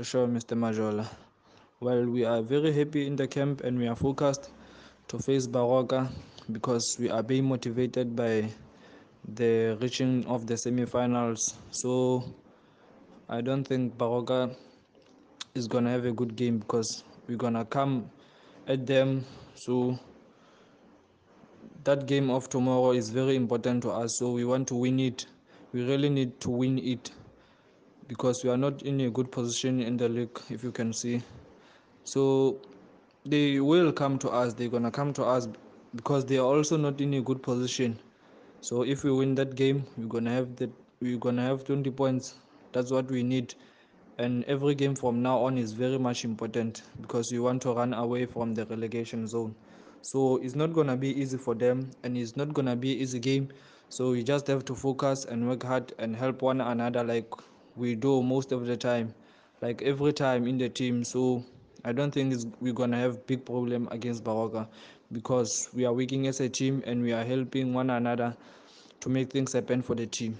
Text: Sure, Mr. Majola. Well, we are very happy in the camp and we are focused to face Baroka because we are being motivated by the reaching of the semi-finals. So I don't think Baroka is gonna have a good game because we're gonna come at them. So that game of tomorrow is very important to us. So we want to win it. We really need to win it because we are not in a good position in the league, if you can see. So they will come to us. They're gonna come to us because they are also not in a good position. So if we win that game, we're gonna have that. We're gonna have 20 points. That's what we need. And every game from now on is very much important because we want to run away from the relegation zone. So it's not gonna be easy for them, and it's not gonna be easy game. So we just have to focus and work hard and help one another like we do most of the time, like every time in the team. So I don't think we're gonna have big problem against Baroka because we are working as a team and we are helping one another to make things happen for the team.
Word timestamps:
Sure, 0.00 0.26
Mr. 0.26 0.56
Majola. 0.56 1.06
Well, 1.80 2.06
we 2.06 2.24
are 2.24 2.40
very 2.40 2.72
happy 2.72 3.06
in 3.06 3.14
the 3.14 3.28
camp 3.28 3.60
and 3.60 3.78
we 3.78 3.86
are 3.86 3.94
focused 3.94 4.48
to 5.08 5.18
face 5.18 5.46
Baroka 5.46 6.10
because 6.50 6.96
we 6.98 7.10
are 7.10 7.22
being 7.22 7.44
motivated 7.44 8.16
by 8.16 8.48
the 9.34 9.76
reaching 9.82 10.24
of 10.24 10.46
the 10.46 10.56
semi-finals. 10.56 11.58
So 11.72 12.24
I 13.28 13.42
don't 13.42 13.64
think 13.64 13.98
Baroka 13.98 14.56
is 15.54 15.68
gonna 15.68 15.90
have 15.90 16.06
a 16.06 16.12
good 16.12 16.36
game 16.36 16.56
because 16.60 17.04
we're 17.28 17.36
gonna 17.36 17.66
come 17.66 18.10
at 18.66 18.86
them. 18.86 19.26
So 19.54 19.98
that 21.84 22.06
game 22.06 22.30
of 22.30 22.48
tomorrow 22.48 22.92
is 22.92 23.10
very 23.10 23.36
important 23.36 23.82
to 23.82 23.90
us. 23.90 24.16
So 24.16 24.32
we 24.32 24.46
want 24.46 24.68
to 24.68 24.74
win 24.74 24.98
it. 25.00 25.26
We 25.74 25.84
really 25.84 26.08
need 26.08 26.40
to 26.40 26.48
win 26.50 26.78
it 26.78 27.10
because 28.12 28.44
we 28.44 28.50
are 28.50 28.58
not 28.58 28.82
in 28.82 29.00
a 29.00 29.10
good 29.10 29.32
position 29.32 29.80
in 29.80 29.96
the 29.96 30.06
league, 30.06 30.38
if 30.50 30.62
you 30.62 30.70
can 30.70 30.92
see. 30.92 31.22
So 32.04 32.60
they 33.24 33.58
will 33.58 33.90
come 33.90 34.18
to 34.18 34.28
us. 34.28 34.52
They're 34.52 34.68
gonna 34.68 34.90
come 34.90 35.14
to 35.14 35.24
us 35.24 35.48
because 35.94 36.26
they 36.26 36.36
are 36.36 36.44
also 36.44 36.76
not 36.76 37.00
in 37.00 37.14
a 37.14 37.22
good 37.22 37.42
position. 37.42 37.98
So 38.60 38.82
if 38.82 39.02
we 39.02 39.12
win 39.12 39.34
that 39.36 39.54
game, 39.54 39.84
we're 39.96 40.08
gonna 40.08 40.30
have 40.30 40.56
that. 40.56 40.70
We're 41.00 41.16
gonna 41.16 41.40
have 41.40 41.64
20 41.64 41.90
points. 41.90 42.34
That's 42.74 42.90
what 42.90 43.10
we 43.10 43.22
need. 43.22 43.54
And 44.18 44.44
every 44.44 44.74
game 44.74 44.94
from 44.94 45.22
now 45.22 45.38
on 45.38 45.56
is 45.56 45.72
very 45.72 45.98
much 45.98 46.22
important 46.26 46.82
because 47.00 47.32
we 47.32 47.38
want 47.38 47.62
to 47.62 47.72
run 47.72 47.94
away 47.94 48.26
from 48.26 48.54
the 48.54 48.66
relegation 48.66 49.26
zone. 49.26 49.54
So 50.02 50.36
it's 50.42 50.54
not 50.54 50.74
gonna 50.74 50.98
be 50.98 51.18
easy 51.18 51.38
for 51.38 51.54
them, 51.54 51.88
and 52.02 52.18
it's 52.18 52.36
not 52.36 52.52
gonna 52.52 52.76
be 52.76 52.90
easy 52.90 53.20
game. 53.20 53.48
So 53.88 54.10
we 54.10 54.22
just 54.22 54.46
have 54.48 54.66
to 54.66 54.74
focus 54.74 55.24
and 55.24 55.48
work 55.48 55.62
hard 55.62 55.94
and 55.98 56.14
help 56.14 56.42
one 56.42 56.60
another 56.60 57.02
like 57.02 57.30
we 57.76 57.94
do 57.94 58.22
most 58.22 58.52
of 58.52 58.66
the 58.66 58.76
time, 58.76 59.14
like 59.60 59.82
every 59.82 60.12
time 60.12 60.46
in 60.46 60.58
the 60.58 60.68
team. 60.68 61.04
So 61.04 61.44
I 61.84 61.92
don't 61.92 62.10
think 62.12 62.34
we're 62.60 62.72
gonna 62.72 62.98
have 62.98 63.26
big 63.26 63.44
problem 63.44 63.88
against 63.90 64.24
Baroka 64.24 64.68
because 65.12 65.68
we 65.74 65.84
are 65.84 65.92
working 65.92 66.26
as 66.26 66.40
a 66.40 66.48
team 66.48 66.82
and 66.86 67.02
we 67.02 67.12
are 67.12 67.24
helping 67.24 67.74
one 67.74 67.90
another 67.90 68.36
to 69.00 69.08
make 69.08 69.30
things 69.30 69.52
happen 69.52 69.82
for 69.82 69.94
the 69.94 70.06
team. 70.06 70.38